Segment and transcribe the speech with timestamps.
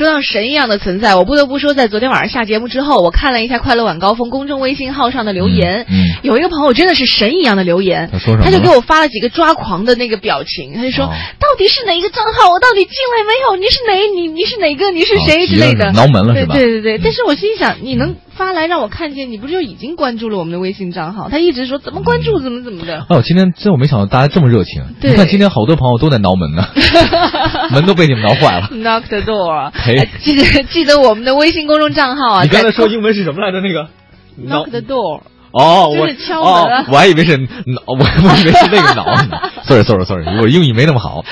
[0.00, 5.84] 说到神一样的存在，我不得不说，在昨天晚上下节目之后，我看了一下《快乐晚高峰》公众微信号上的留言，
[6.22, 11.10] 有一个朋友真的是神一样的留言，他说什么他就给我发了几个抓狂的那个表情，他就说、哦
[11.50, 13.56] 到底是哪一个账号，我到底进来没有？
[13.56, 13.92] 你是哪？
[14.14, 14.92] 你你是哪个？
[14.92, 15.90] 你是谁、哦之类的？
[15.92, 21.28] 挠门了是吧对对对，嗯但是我心想，你能发来让我看见，你不就已经关注了我们的微信账号？
[21.28, 23.04] 他一直说怎么关注，怎么怎么的。
[23.08, 24.84] 哦，今天真我没想到大家这么热情。
[25.00, 26.68] 对你看今天好多朋友都在挠门呢，
[27.74, 28.68] 门都被你们挠坏了。
[28.72, 29.72] Knock the door，
[30.20, 32.42] 记得记得我们的微信公众账号啊。
[32.44, 33.60] 你刚才说英文是什么来着？
[33.60, 33.88] 那个
[34.46, 35.22] knock the door，
[35.52, 39.04] 哦，我就是敲门啊哦，我还以为是脑，我我以为是那个脑。
[39.64, 41.24] sorry sorry sorry，我英语没那么好。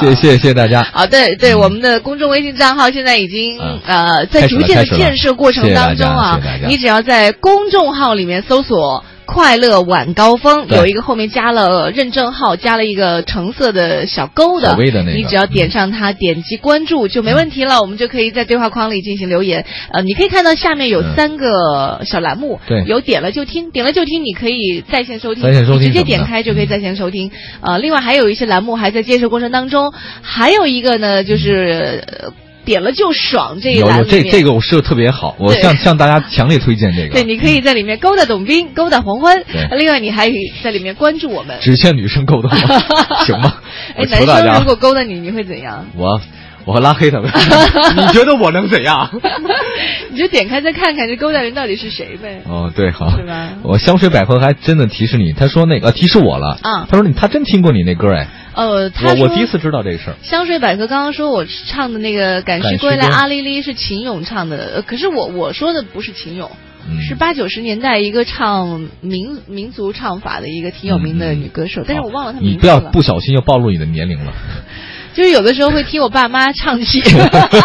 [0.00, 0.80] 谢谢谢谢大家。
[0.92, 9.04] 啊，对对，我们的公众微信账号现在已经、嗯呃在逐渐的建设过程当中啊你只要在公众号里面搜索。
[9.32, 19.64] 快乐晚高峰有一个后面加了认证号，加了一个橙色的小勾的，的那个你只要点上它，点击关注就没问题了，我们就可以在对话框里进行留言。
[19.92, 27.30] 呃，你可以看到下面有嗯三个小栏目，对有点了就听，点了就听，你可以在线收听，在线收听直接点开就可以在线收听。
[27.60, 32.04] 呃，另外还有一些栏目还在建设过程当中，还有一个呢就是。
[32.20, 32.32] 呃
[32.70, 37.14] 点了就爽这一有有栏里面，这这个我设的特别好，我向向大家强烈推荐这个。
[37.14, 39.66] 对，你可以在里面勾搭董斌，勾搭黄欢对。
[39.76, 41.58] 另外，你还可以在里面关注我们。
[41.60, 42.48] 只限女生勾搭，
[43.26, 43.54] 行吗？
[43.96, 45.84] 哎男生如，果勾搭你，你会怎样？
[45.96, 46.20] 我
[46.64, 47.28] 我会拉黑他们。
[47.96, 49.10] 你觉得我能怎样？
[50.12, 52.42] 你就点开再看看这勾搭人到底是谁呗。
[52.48, 60.16] 哦，对，好，是吧我香水百合还真的提示你，他说那个、呃提示我了，啊他说你他真听过你那歌哎，呃，我我第一次知道这个事儿。
[60.22, 66.50] 香水百合刚刚说我唱的那个《赶赶尸尸归来》，阿丽丽是秦勇唱的，呃可是我我说的不是秦勇，
[66.88, 72.78] 嗯是八九十年代一个唱民民族唱法的一个挺有名的女歌手，但是我忘了她名字了。
[72.80, 74.32] 不要不小心又暴露你的年龄了。
[75.14, 77.02] 就是有的时候会听我爸妈唱起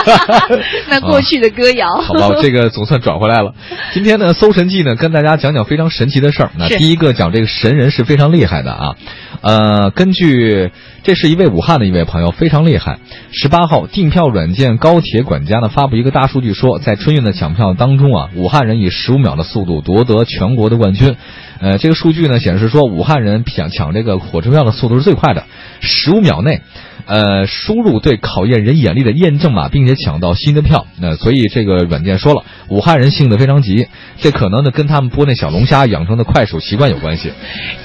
[0.89, 1.87] 那过去的歌谣。
[2.01, 3.53] 好吧，这个总算转回来了。
[3.93, 6.51] 今天呢，搜神记呢，跟大家讲讲非常神奇的事儿。
[6.57, 8.95] 那第一个讲这个神人是非常厉害的啊。
[9.41, 10.71] 呃，根据
[11.03, 12.97] 这是一位武汉的一位朋友，非常厉害。
[13.31, 21.15] 十八号，订票软件高铁管家呢发布一个大数据说，在春运的抢票当中啊，武汉人以十五秒的速度夺得全国的冠军。
[21.59, 25.45] 呃，这个数据呢显示说，武汉人抢抢这个火车票的速度是最快的，
[25.81, 26.61] 十五秒内。
[27.07, 30.87] 呃，输入对考验人眼力的验证码，并且抢到新的票。
[30.99, 37.31] 那、所以这个软件说了，武汉人性子非常急，这可能呢跟他们剥那小龙虾养成的快手习惯有关系。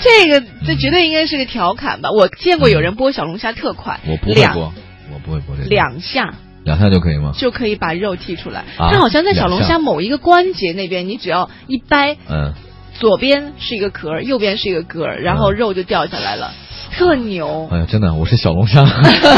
[0.00, 2.10] 这个这绝对应该是个调侃吧？
[2.10, 4.70] 我见过有人剥小龙虾特快，我不会两剥，
[5.12, 5.68] 我不会剥这个。
[5.68, 6.32] 两下
[6.64, 7.34] 两下就可以吗？
[7.36, 8.60] 就可以把肉剔出来。
[8.78, 12.54] 啊它好像在小龙虾某一个关节那边，你只要一掰，嗯，
[13.00, 16.52] 左边是一个壳儿，右边是一个壳儿，然后肉就掉下来了，
[16.92, 18.84] 特牛，哎呀，真的，我是小龙虾。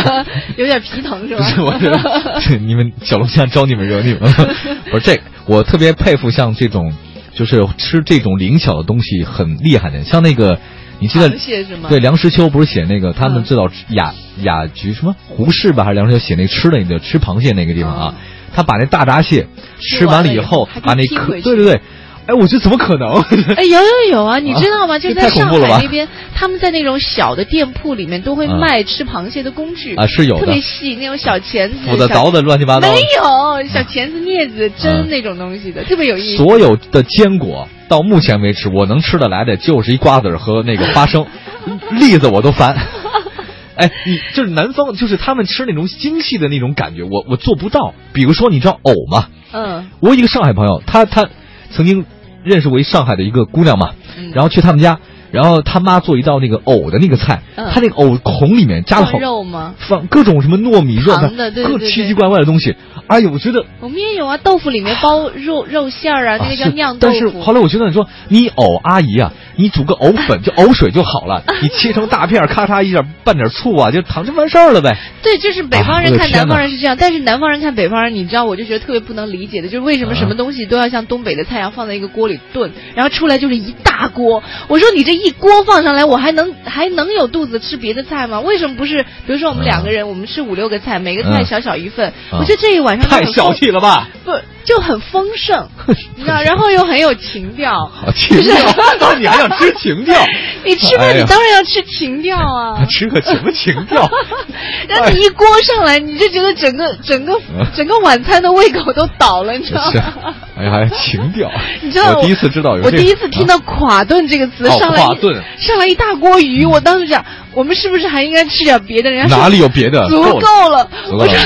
[0.59, 1.49] 有点皮疼是不吧？
[1.49, 4.55] 是，我是是你们小龙虾招你们惹你们了。
[4.91, 6.93] 不是这，我特别佩服像这种，
[7.35, 10.59] 就是吃这种灵巧的东西很厉害的人，像那个，
[10.99, 11.89] 你记得螃蟹是吗？
[11.89, 14.13] 对，梁实秋不是写那个他们嗯知道雅
[14.43, 18.15] 雅菊什么胡适吧，还是梁实秋写那吃的那个吃螃蟹那个地方啊？
[18.55, 19.47] 他把那大闸蟹
[19.79, 21.81] 吃完了以后，把那壳，对对对，
[22.27, 23.21] 哎，我觉得怎么可能？
[23.57, 24.39] 哎，有有有啊！
[24.39, 24.99] 你知道吗？
[24.99, 33.01] 就这在上海那边，他们在那种小的店铺里面都会嗯卖吃螃蟹的工具啊是有的特别细那种小钳子、斧子、凿子乱七八糟没。
[33.01, 36.43] 有小钳子、镊子、针嗯那种东西的，特别有意思。
[36.45, 41.27] 所有的坚果到目前为止，我能吃得来的就是一瓜子和那个花生，
[41.99, 42.77] 栗子我都烦。
[43.75, 47.95] 哎，你就是南方，就是他们吃那种精细的那种感觉，我我做不到。
[48.13, 49.27] 比如说，你知道藕吗？
[49.55, 51.29] 嗯我一个上海朋友，他他
[51.75, 52.05] 曾经
[52.45, 54.99] 认识为上海的一个姑娘嘛，嗯，然后去他们家，
[55.33, 59.75] 然后他妈做一道那个藕的那个菜，嗯他那个藕孔里面加了好放肉吗？
[59.79, 62.77] 放各种什么糯米肉糖的各奇奇怪怪的东西。
[63.09, 67.41] 哎呦，我觉得我们也有啊，豆腐里面包肉肉馅儿啊，那个叫酿豆腐但是腐。
[67.43, 74.97] 后来我觉得你说你藕阿姨啊，你煮个藕粉就藕水就好了， 你切成大片，咔嚓一下拌点醋啊，就糖就完事儿了呗。
[75.23, 84.43] 对，就是北方啊人看南方人是这样，但是南方人看北方人，你知道，我就觉得特别不能理解的，就是为什么啊什么东西都要像东北的菜一样放在一个锅里炖，然后出来就是一大锅。
[84.69, 88.41] 我说你这一锅放上来，我还能还能有肚子吃别的菜吗？
[88.41, 89.03] 为什么不是？
[89.27, 94.09] 比如说我们两个人，我们吃五六个菜，每个菜嗯小小一份，啊我觉得这一晚上太小气了吧？
[94.25, 94.33] 不
[94.65, 95.69] 就很丰盛，
[96.17, 97.87] 你知道，然后又很有情调。
[97.87, 100.15] 好情调，你还想吃情调？
[100.65, 102.85] 你吃饭，你当然要吃情调啊！
[102.89, 104.09] 吃个什么情调？
[104.89, 111.51] 然后你一锅上来，你就觉得整个整个嗯整个晚餐的胃口都倒了，你知道是吗？，哎呀，还情调。
[111.81, 119.11] 你知道我第一次知道有我这个第一次听到“垮顿”这个词，哦上来一垮炖上来一大锅鱼，我当时想，我们是不是还应该吃点别的？
[119.11, 120.09] 人家哪里有别的？
[120.09, 121.37] 足够了我说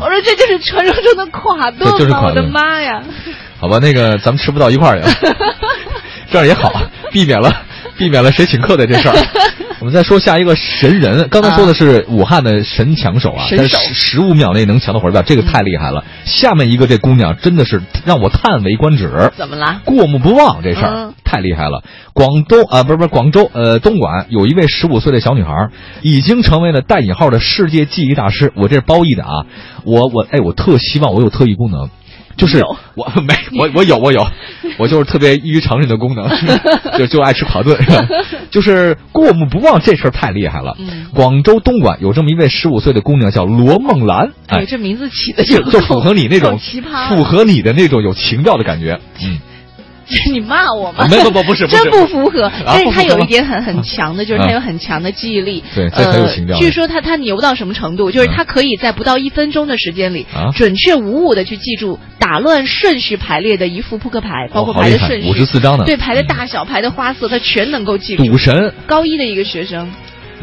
[0.00, 2.22] 我说这就是传说中的垮这就是顿吗？
[2.28, 3.02] 我的妈呀！
[3.60, 5.26] 好吧，那个咱们吃不到一块儿去，
[6.30, 6.72] 这样也好，
[7.10, 7.50] 避免了
[7.98, 9.14] 避免了谁请客的这事儿。
[9.78, 16.02] 我们再说下一个神人，刚才说的是武汉的神抢手啊，但是十五秒内能抢到火车票，这个太厉害了。
[16.24, 19.30] 下面一个这姑娘真的是让我叹为观止。
[19.36, 19.82] 怎么了？
[19.84, 21.82] 过目不忘这事儿、嗯太厉害了。
[22.14, 25.70] 广东啊、不是不是广州呃东莞有一位十五岁的小女孩，
[26.00, 28.52] 已经成为了带引号的世界记忆大师。
[28.54, 29.44] 我这是褒义的啊，
[29.84, 31.90] 我我哎我特希望我有特异功能。
[32.36, 32.62] 就是
[32.94, 34.26] 我没我我有我有，
[34.78, 36.28] 我就是特别异于常人的功能，
[36.98, 38.06] 就就爱吃烤炖，是吧？
[38.50, 40.76] 就是过目不忘这事儿太厉害了。
[40.78, 49.00] 嗯广州东莞有这么一位十五岁的姑娘叫罗梦兰，哎，这名字起的就就符合你那种奇葩，符合你的那种有情调的感觉。
[49.24, 49.38] 嗯，
[50.32, 51.08] 你骂我吗？
[51.10, 52.50] 没不不不是真不符合。
[52.64, 55.64] 但是他有一点很很强的，就是他啊有很强的记忆力。
[55.74, 56.60] 对这很有情调呃。
[56.62, 58.10] 据说他他牛到什么程度？
[58.12, 65.84] 就是啊他可以在不到一分钟的时间里啊，准确无误的去记住打乱顺序排列的一副扑克牌，包括牌的顺序，五十四张呢。
[65.84, 68.26] 对牌的大小、牌的花色，他全能够记住。
[68.26, 69.88] 赌神高一的一个学生，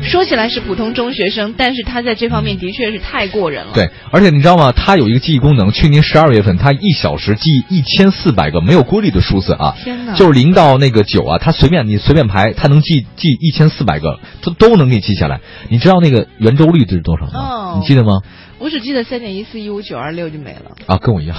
[0.02, 3.72] 说起来是普通中学生，但是他在这方面的确是太过人了。
[3.74, 4.72] 对，而且你知道吗？
[4.72, 9.76] 他有一个记忆功能，去年十二月份，他一小时记忆一千四百个没有规律的数字啊。
[9.84, 10.16] 天哪！
[10.16, 15.42] 就是零到那个九啊，他随便你随便排，他能记记一千四百个，他都能给你记下来。
[15.68, 17.32] 你知道那个圆周率是多少吗？
[17.34, 18.22] 哦你记得吗？
[18.64, 21.36] 我只记得三点一四一五九二六就没了，啊，跟我一样。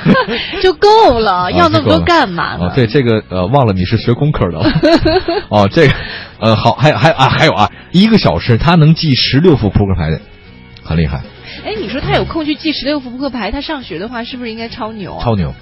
[0.62, 2.68] 就够了，要那么多干嘛呢？
[2.68, 4.64] 哦，对，这个呃，忘了你是学工科的了。
[5.50, 5.94] 哦，这个
[6.40, 10.18] 呃，好，还有还啊，还有啊，一个小时他能记十六副扑克牌的，
[10.82, 11.20] 很厉害，
[11.66, 15.22] 哎，你说他有空去记十六副扑克牌，他上学的话是不是应该超牛啊？
[15.22, 15.52] 超牛。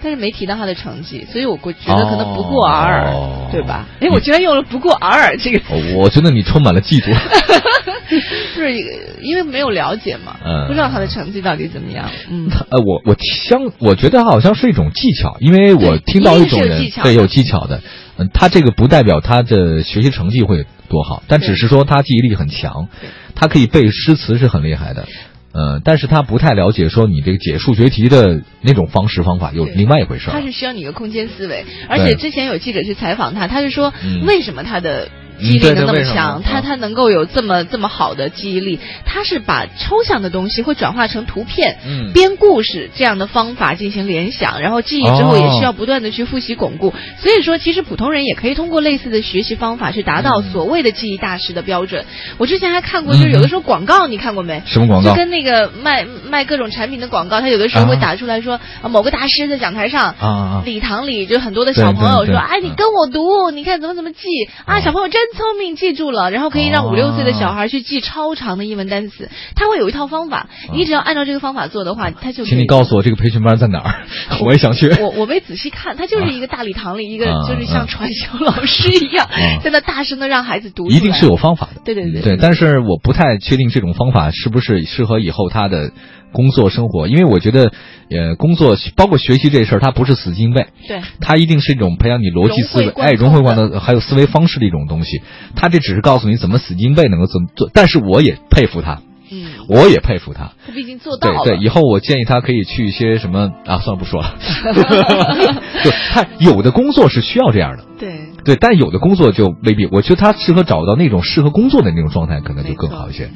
[0.00, 3.84] 但是没提到他的成绩，所以我觉得可能不过尔尔，哦对吧？
[4.00, 7.12] 哎，我居然用了“不过尔尔”这个，哦我觉得你充满了嫉妒。
[8.54, 8.74] 不是
[9.22, 12.10] 因为没有了解嘛，嗯不知道他的成绩到底怎么样。
[12.30, 17.82] 嗯，呃，我我相我觉得好像是一种技巧，因为我听到一种技巧对有技巧的，
[18.16, 22.88] 嗯，他这个不代表他的学习成绩会多好，但只是说他记忆力很强，
[23.34, 25.06] 他可以背诗词是很厉害的。
[25.50, 30.42] 呃，但是他不太了解说你这个解数学题的那种方式方法，有另外一回事儿他。
[30.42, 36.62] 是需要你一个空间思维，而且之前有记者去采访他，他是说嗯为什么他的嗯记忆力能那么强，他嗯。
[36.68, 42.12] 他能够有这么这么好的记忆力，他是把抽象的东西会转化成图片，嗯。
[42.12, 46.92] 编故事这样的方法进行联想，然后记忆之后哦也需要不断的去复习巩固。
[47.18, 52.04] 所以说，其实普通人也可以通过类似的学习方法去达到所谓的记忆大师的标准。
[52.36, 54.62] 我之前还看过，就是有的时候广告你看过没？
[54.66, 55.10] 什么广告？
[55.10, 62.34] 就跟那个卖卖各种产品的广告，他有的时候会打出来说，啊某个大师在讲台上啊啊礼堂里就很多的小朋友说：“对。
[62.34, 64.18] 对对哎，你跟我读，你看怎么怎么记
[64.66, 69.28] 啊！”哦小朋友真聪明，记住了，然后可以让哦五六岁的小孩去记超长的英文单词。
[69.54, 74.06] 他会有一套方法，你只要按照这个方法做的话，他就请你告诉我这个培训班在哪儿，
[74.44, 74.88] 我也想去。
[75.00, 80.88] 我我没仔细看，他就是一个大礼堂里一个啊就是像传销老师一样啊，在那大声的让孩子读。
[80.88, 81.82] 一定是有方法的。
[81.84, 85.92] 对对对对，但是我不太确定这种方法是不是适合以后他的
[86.32, 87.72] 工作生活，因为我觉得，
[88.10, 95.22] 呃，工作包括学习这事儿，它不是死记硬背，对它一定是一种培养你逻辑思维哎，融会贯通通，还有思维方式的一种东西。
[95.56, 100.52] 他这只是告诉你怎么死记硬背能够怎么做，但是我也佩服他，嗯，我也佩服他。
[100.66, 101.44] 他毕竟做到了。
[101.44, 104.34] 对对，以后我建议他可以去一些什么啊，算了不说了。
[105.84, 109.86] 就他有的工作是需要这样的，对对，但有的工作就未必。
[109.86, 113.30] 我觉得他适合找到那种适合工作的那种状态，可能就更好一些。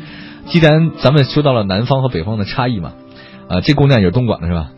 [0.47, 2.93] 既然咱们说到了南方和北方的差异嘛，
[3.49, 4.71] 啊，这姑娘也是东莞的是吧？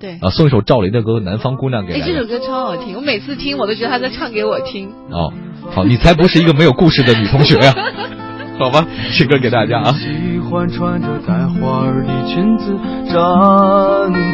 [0.00, 0.18] 对。
[0.20, 2.12] 啊，送一首赵雷的歌《南方姑娘》给哎，大家。
[2.12, 4.90] 这首歌超好听，我每次听我都觉得她在唱给我听。
[5.10, 5.32] 哦，
[5.74, 7.72] 好，你才不是一个没有故事的女同学呀、
[8.58, 8.84] 好吧，
[9.16, 9.92] 这歌给大家啊。
[9.92, 12.76] 喜欢穿着带花儿的裙子
[13.06, 13.16] 站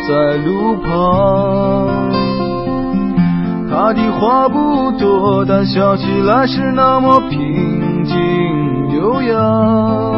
[0.09, 2.11] 在路旁，
[3.71, 8.16] 她的话不多，但笑起来是那么平静
[8.97, 10.17] 悠扬。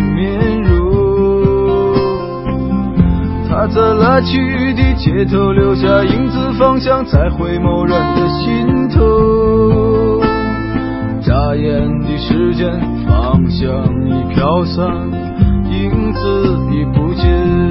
[3.61, 10.19] 他在来去的街头留下影子，方向在回眸人的心头。
[11.21, 12.71] 眨眼的时间，
[13.05, 13.69] 方向
[14.09, 14.87] 已飘散，
[15.69, 17.70] 影子已不见。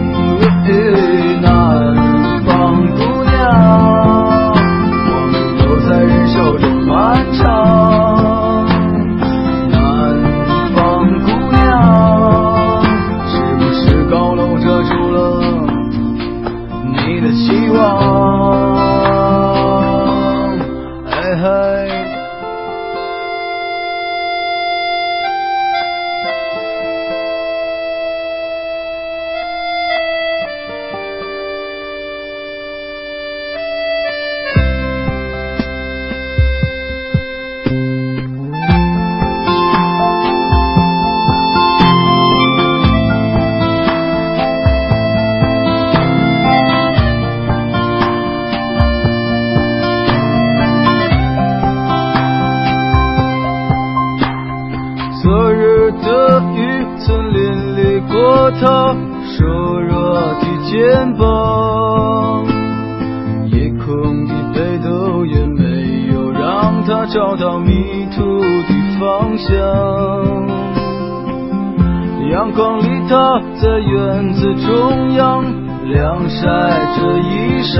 [75.15, 75.43] 阳
[75.85, 76.47] 晾晒
[76.95, 77.77] 着衣裳，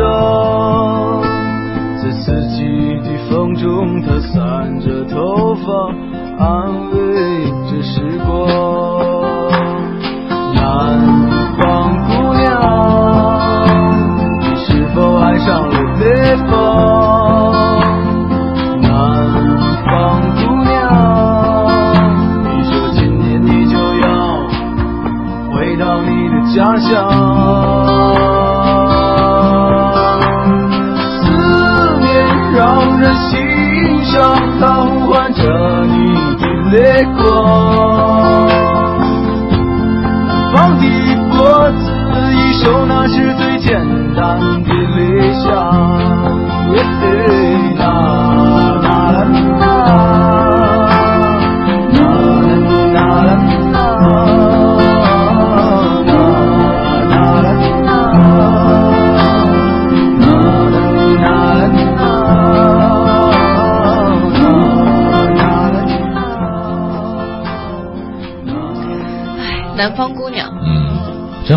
[2.01, 2.59] 在四季
[3.03, 5.63] 的风中，她散着头发，
[6.37, 6.45] 安
[6.91, 6.97] 慰
[7.69, 8.29] 着时光。
[10.53, 10.59] 南
[11.57, 11.61] 方
[12.07, 12.49] 姑娘，
[14.41, 16.03] 你是否爱上了北
[16.49, 17.10] 方？
[36.71, 38.49] 泪光。
[40.53, 40.87] 放低
[41.29, 41.91] 脖子
[42.33, 43.50] 一首，那是最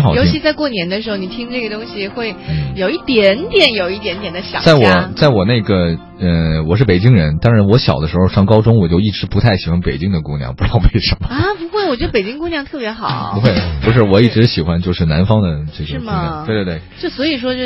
[0.05, 0.21] 好听。
[0.23, 5.09] 尤其在过年的时候，你听这个东西会嗯有一点点、有一点点的想在我。
[5.15, 11.27] 在我那个呃，我是北京人，但是我小的时候上高中，我就一直不太喜欢北京的姑娘，不知道为什么。
[11.27, 13.33] 啊，不会，我觉得北京姑娘特别好。
[13.35, 17.61] 不会，不是，我一直喜欢就是南方的这些是姑娘吗对对对，就所以说，就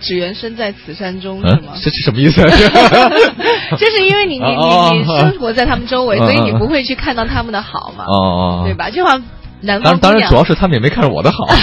[0.00, 1.72] 只缘身在此山中，是嗯吗，？
[1.82, 2.40] 这是什么意思？
[3.76, 8.74] 就是因为你 你哦你你生活在他们周围，嗯所以你嗯不会去看到他们的好嘛，哦哦，对？
[8.74, 8.90] 吧？
[8.90, 9.22] 就好像
[9.60, 11.46] 南当然，当然，主要是他们也没看上我的好。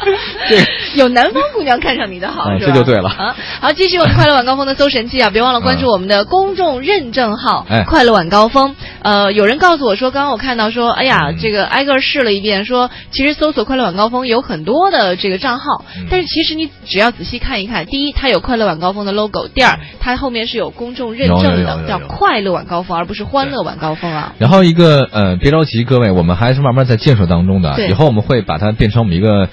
[0.48, 0.66] 这个
[0.96, 3.36] 有南方姑娘看上你的好，这就对了啊！
[3.60, 8.74] 好，继续我们快乐晚高峰的搜神记啊，别忘了关注我们的公众认证号哎“快乐晚高峰”。
[9.02, 24.34] 呃，有人告诉我说，刚刚我看到说，哎呀，嗯这个挨个试了一遍，说其实搜索“快乐晚高峰”有很多的这个账号嗯，但是其实你只要仔细看一看，第一，它有“快乐晚高峰”的 logo；第二，它后面是有公众认证的，叫有有有“快乐晚高峰”，而不是“欢乐晚高峰”啊。
[24.38, 27.74] 然后一个呃，别着急，各位，我们还是慢慢在建设当中的。
[27.76, 29.48] 对以后我们会把它变成我们一个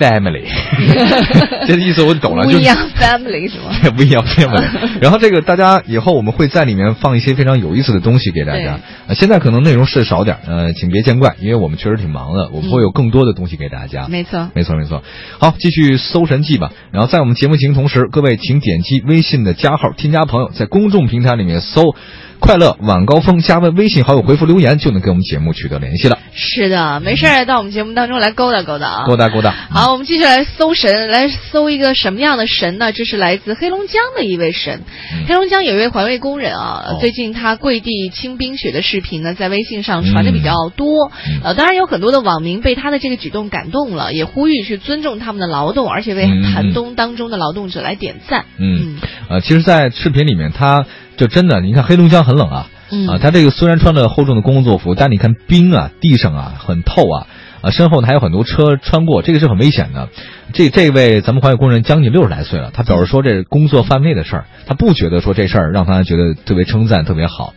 [0.00, 0.44] family，
[1.68, 3.70] 这个意思我懂了，就 We are family 是吗？
[3.94, 4.64] 不一样 family。
[5.02, 8.80] 然后这个大家以后我们会在里面放一些非常有意思的东西给大家。
[9.06, 14.06] 呃，现在可能内容是少点，呃，请别见怪，因为我们确实挺忙的，我们会有更多的东西给大家。
[14.08, 14.48] 没错。
[14.54, 15.02] 没错没错，
[15.38, 16.72] 好，继续搜神记吧。
[16.92, 21.94] 然后在我们节目进行同时，各位请点击微信的加号，添加朋友，在公众平台里面搜
[22.40, 26.18] “快乐晚高峰”，加为微信好友回复留言，就能跟我们节目取得联系了。
[26.32, 29.04] 是的，没事儿，到我们节目当中来勾搭勾搭啊。
[29.06, 29.50] 勾搭勾搭。
[29.70, 32.92] 好，我们继续来搜神，来搜一个什么样的神呢？
[32.92, 34.82] 这是来自黑龙江的一位神。
[35.12, 35.26] 嗯。
[35.26, 36.98] 黑龙江有一位环卫工人啊，哦。
[37.00, 41.10] 最近他跪地清冰雪的视频呢，在微信上传的比较多。
[41.26, 41.40] 嗯。
[41.42, 48.44] 呃，当然有很多的网民被他的这个举动感动了，也呼吁去尊重他们的劳动，而且为寒冬当中的劳动者来点赞。
[48.58, 53.08] 嗯，呃，其实，在视频里面，他就真的，你看黑龙江很冷啊，嗯。
[53.08, 57.26] 啊，他这个虽然穿着厚重的工作服，但你看冰啊，地上啊很透啊，
[57.62, 60.08] 啊，身后呢还有很多车穿过，这个是很危险的。
[60.52, 67.54] 这这位咱们环卫工人将近六十来岁了，他表示说这是工作范围内的事儿，他不觉得说这事儿让他觉得特别称赞特别好。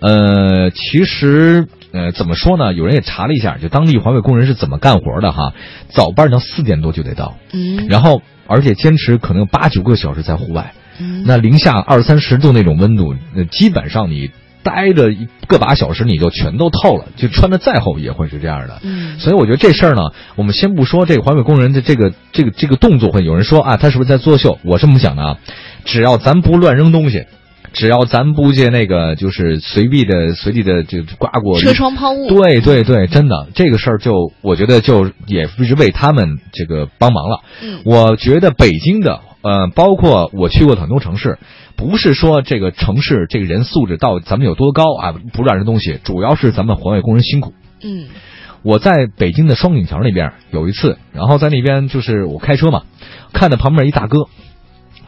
[0.00, 2.74] 呃，其实呃，怎么说呢？
[2.74, 5.54] 有人也查了一下，就当地环卫工人是怎么干活的哈。
[5.88, 14.30] 早班到四点多就得到，嗯，然后而且坚持可能有八九个小时在户外，嗯那零下二三十度那种温度，那基本上你
[14.64, 18.80] 待着一个把小时你就全都透了，就穿的再厚也会是这样的。
[18.82, 24.58] 嗯所以我觉得这事儿呢，我们先不说这个环卫工人的这个这个这个动作，会有人说啊，他是不是在作秀？
[24.64, 25.38] 我这么想的啊，
[25.84, 27.26] 只要咱不乱扔东西，
[27.72, 37.40] 只要咱不借那个就是随地的随地的就刮过车窗抛物，对对对，真的这个事儿就我觉得就也是为他们这个帮忙了。
[37.62, 41.38] 嗯我觉得北京的呃，包括我去过很多城市，
[41.76, 47.52] 不是说这个城市这个人素质到咱们有多高啊，不是这东西，主要是咱们环卫工人辛苦。
[47.82, 48.06] 嗯
[48.62, 52.84] 我在北京的双井桥那边有一次，然后在那边就是我开车嘛，
[53.34, 54.20] 看到旁边一大哥，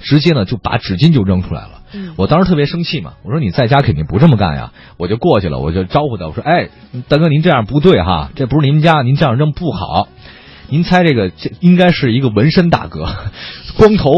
[0.00, 1.80] 直接呢就把纸巾就扔出来了。
[1.94, 6.68] 嗯，我当时特别生气嘛，我说你在家肯定不这么干呀，我就过去了，我就招呼他，我说，哎，
[7.08, 10.08] 大哥您这样不对哈，这不是您家，您这样扔不好。
[10.68, 13.06] 您猜这个这应该是一个纹身大哥，
[13.78, 14.10] 光头，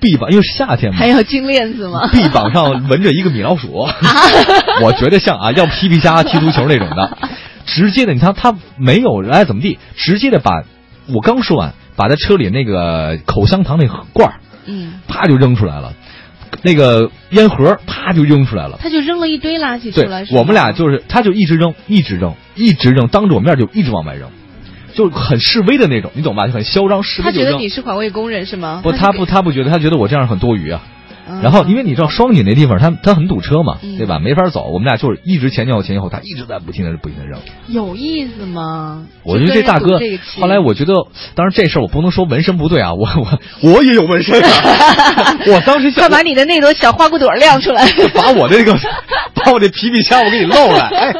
[0.00, 0.98] 臂膀，因为是夏天嘛。
[0.98, 2.08] 还，有金链子吗？
[2.12, 3.86] 臂膀上纹着一个米老鼠，
[4.82, 7.18] 我觉得像啊，要皮皮虾踢足球那种的，
[7.66, 10.62] 直接的，你看他没有哎怎么地，直接的把，
[11.14, 14.34] 我刚说完，把他车里那个口香糖那盒罐儿
[14.66, 15.94] 嗯，啪就扔出来了，
[16.62, 18.78] 那个烟盒啪就扔出来了。
[18.80, 24.28] 他就扔了一堆垃圾出对来，我们俩就是，他就一直扔，一直扔，一直扔，当着我面就一直往外扔，
[24.98, 26.48] 就很示威的那种，你懂吧？
[26.48, 27.68] 就很嚣张示威他觉得你。
[27.68, 28.80] 是环卫工人是吗？
[28.82, 30.82] 不，他不，他不觉得，他觉得我这样很多余啊。
[30.90, 34.18] 嗯然后，因为你知道双井那地方，它它很堵车嘛，嗯对吧？
[34.18, 37.38] 没法走，我们俩就是一直前前后前前后，他一直在不停的不停的扔。
[37.66, 39.04] 有意思吗？
[39.24, 40.00] 我觉得这大哥
[40.40, 40.94] 后来我觉得，
[41.34, 43.06] 当然这事儿我不能说纹身不对啊， 我
[43.62, 44.48] 我我也有纹身啊，
[45.52, 47.86] 我当时想快把你的那朵小花骨朵亮出来。
[48.14, 48.74] 把我那个
[49.34, 51.12] 把我这皮皮虾我给你露了，哎，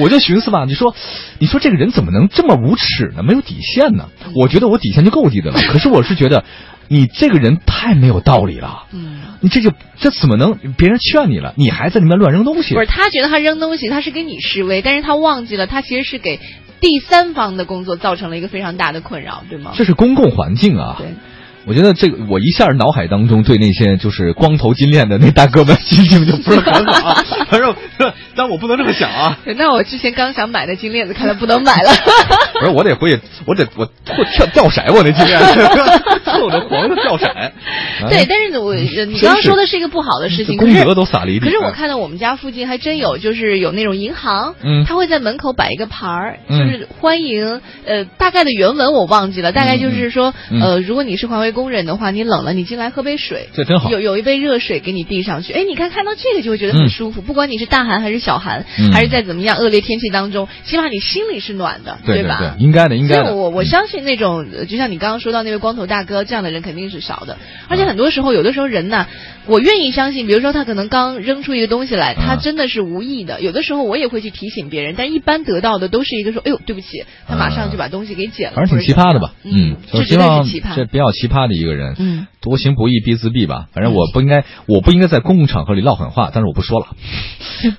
[0.00, 0.94] 我就寻思吧，你说，
[1.38, 3.22] 你说这个人怎么能这么无耻呢？
[3.22, 4.08] 没有底线呢？
[4.34, 6.44] 我觉得我底线就够低的了， 可是我是觉得
[6.88, 8.84] 你这个人太没有道理了。
[8.92, 12.80] 嗯，你这就这怎么能别人劝你了，你还在里面乱扔东西不？
[12.80, 16.40] 是，他觉得他扔东西，他是给你示威，但是他忘记了，他其实是给
[16.80, 19.72] 第三方的工作造成了一个非常大的困扰，对吗？
[19.74, 20.96] 这是公共环境啊！
[20.98, 21.08] 对，
[21.66, 27.24] 我觉得这个我一下脑海当中对那些就是光头金链的那大哥们心情就不是很好啊。
[27.48, 27.74] 反正，
[28.36, 29.38] 但我不能这么想啊！
[29.56, 31.90] 那我之前刚想买的金链子，看来不能买了。
[32.60, 35.40] 不是，我得回去，我得我我跳掉色，我那金链
[36.24, 37.26] 凑着 黄的掉色。
[38.08, 41.46] 对，但是我呃你刚刚说的是一个不好的事情，功德都撒了一地。
[41.46, 62.00] 可是我看到我们家附近还真有，就是有那种银行，嗯他会在门口摆一个牌儿，嗯就是欢迎，呃，大概的原文我忘记了，大概就是说，嗯呃，如果你是环卫工人的话，你冷了，你进来喝杯水，这真好有有一杯热水给你递上去，哎，你看看到这个就会觉得嗯很舒服，不管你是大寒还是小寒，嗯还是在怎么样恶劣天气当中，起码你心里是暖的，吧？
[62.04, 63.34] 对对，应该的，应该的。
[63.34, 67.38] 我我相信那种，呃就像你刚刚说到那位光头大哥这样的人肯定是少的，
[67.68, 69.06] 而且很多时候，有的时候人呢，
[69.46, 73.40] 我愿意相信，比如说他可能刚扔出一个东西来，他嗯真的是无意的。
[73.40, 79.32] 有的时候我也会去提醒别人，但一般得到的都是一个说，哎呦，对不起，他马上就把东西给捡了，反正挺奇葩的吧？
[79.44, 80.74] 嗯，就这绝对是希望是奇葩。
[80.76, 81.94] 这比较奇葩的一个人。
[81.98, 83.66] 嗯，多行不义必自毙吧。
[83.72, 86.86] 反正我不应该，我不应该在公共场合里唠狠话，但是我不说了。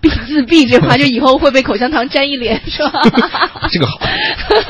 [0.01, 3.01] 必自毙这话就以后会被口香糖粘一脸，是吧？
[3.69, 3.99] 这个好，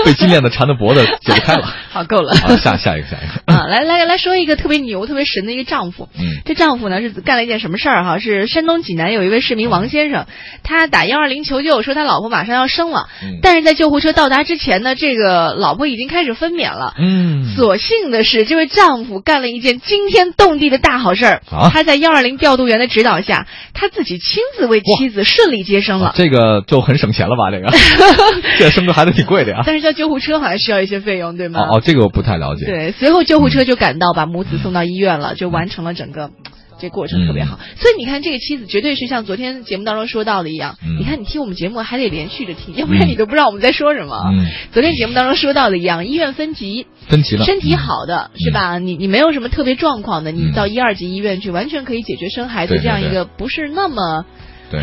[0.05, 1.73] 被金链子缠的脖子解不开了。
[1.91, 2.35] 好，够了。
[2.35, 3.53] 好，下下一个，下一个。
[3.53, 6.09] 啊，来来来说一个特别牛、特别神的一个丈夫。
[6.17, 8.19] 嗯这丈夫呢是干了一件什么事儿哈？
[8.19, 10.25] 是山东济南有一位市民王先生，
[10.63, 16.93] 他打幺二零求救，说他老婆马上要生了，嗯但是在救护车到达之前呢，这个老婆已经开始分娩了。
[16.99, 21.41] 嗯，所幸的是，这位丈夫干了一件惊天动地的大好事儿。
[21.51, 26.13] 啊他在幺二零调度员的指导下，他自己亲自为妻子顺利接生了。
[26.15, 27.51] 这个就很省钱了吧？
[27.51, 27.69] 这个，
[28.59, 29.63] 这生个孩子挺贵的呀。
[29.65, 31.59] 但是叫救护车好像需要一些费用，对吗？
[31.61, 32.65] 哦哦，这个我不太了解。
[32.65, 36.31] 对，随后救护车就赶到，把母子送到医院了，就完成了整个。
[36.79, 40.77] 这过程特别好，所以你看，这个妻子绝对是像昨天节目当中说到的一样。
[40.83, 44.21] 嗯你看，你听我们节目还得连续着听，要不然你都不知道我们在说什么。
[44.31, 47.45] 嗯昨天节目当中说到的一样，医院分级，分级了。
[47.45, 48.77] 身体好的、是吧？
[48.77, 54.27] 你你没有什么特别状况的，你嗯到一二级医院去，完全可以解决生孩子这样一个不是那么对，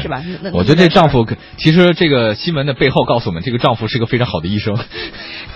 [0.01, 0.23] 是吧？
[0.53, 4.77] 我觉得这丈夫，其实这个新闻的背后告诉我们，这个丈夫是个非常好的医生。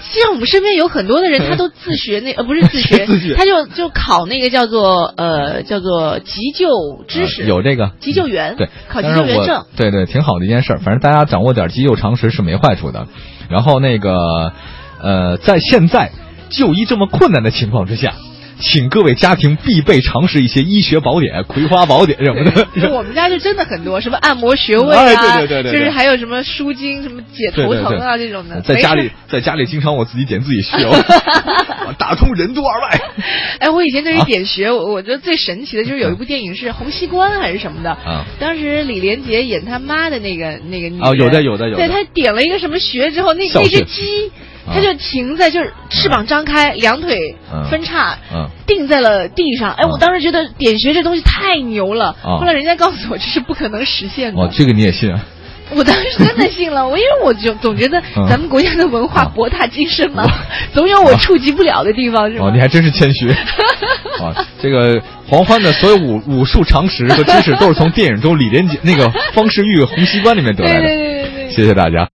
[0.08, 6.68] 其实我们身边有很多的人，他都自学那呃不是自学，自学他就就考那个叫做呃叫做急救
[7.08, 9.64] 知识，呃有这个急救员，对，考急救员证。
[9.76, 10.78] 对对，挺好的一件事儿。
[10.78, 13.08] 反正大家掌握点急救常识是没坏处的。
[13.48, 14.52] 然后那个，
[15.00, 16.10] 呃，在现在
[16.50, 18.14] 就医这么困难的情况之下，
[18.58, 22.90] 请各位家庭必备尝试一些医学宝典、葵花宝典什么的。
[22.90, 28.60] 我们家就真的很多，什么按摩穴位对对对对对就是还有什么舒筋、什么解头疼啊这种的。
[28.62, 33.00] 在家里，在家里经常我自己点自己穴， 我打通任督二脉。
[33.60, 44.32] 哎，我以前对于点穴，我我觉得最神奇的就是有一部电影是《洪熙官》还是什么的，啊当时李连杰演他妈的那个那个哦有的有的有的对他点了一个什么穴之后，那那只鸡。
[44.66, 49.72] 啊它就停在，就是翅膀张开，两腿嗯分叉，嗯定在了地上。
[49.72, 52.16] 哎，嗯我当时觉得点穴这东西太牛了。
[52.22, 54.42] 啊后来人家告诉我这是不可能实现的。
[54.42, 55.20] 哦，这个你也信啊？
[55.74, 60.24] 我当时真的信了，我因为我就总觉得嗯咱们国家的文化啊博大精深嘛，
[60.72, 62.46] 总有我触及不了的地方，是吗？
[62.46, 63.28] 哦，你还真是谦虚。
[64.22, 70.80] 啊，这个黄欢的所有武武术常识和知识都是从电影中李连杰那个方世玉《洪熙官》里面得来的。
[70.80, 71.50] 对对对对对。
[71.50, 72.04] 谢谢大家。